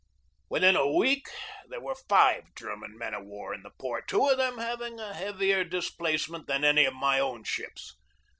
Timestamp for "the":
3.61-3.69